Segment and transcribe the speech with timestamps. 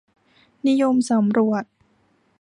[0.67, 1.63] นิยมสำรวจ